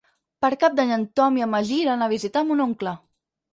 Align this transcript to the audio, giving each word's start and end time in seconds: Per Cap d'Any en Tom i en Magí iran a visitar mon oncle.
Per 0.45 0.49
Cap 0.63 0.77
d'Any 0.79 0.93
en 0.95 1.03
Tom 1.19 1.37
i 1.41 1.45
en 1.47 1.53
Magí 1.57 1.79
iran 1.83 2.07
a 2.07 2.09
visitar 2.17 2.45
mon 2.51 2.67
oncle. 2.69 2.99